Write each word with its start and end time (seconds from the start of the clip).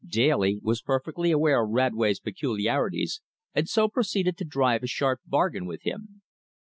Daly 0.03 0.59
was 0.63 0.81
perfectly 0.81 1.29
aware 1.29 1.63
of 1.63 1.69
Radway's 1.69 2.19
peculiarities, 2.19 3.21
and 3.53 3.69
so 3.69 3.87
proceeded 3.87 4.35
to 4.37 4.45
drive 4.45 4.81
a 4.81 4.87
sharp 4.87 5.19
bargain 5.27 5.67
with 5.67 5.83
him. 5.83 6.23